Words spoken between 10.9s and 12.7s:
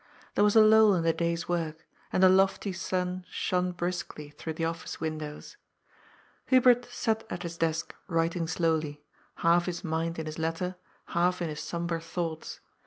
half in his sombre thoughts.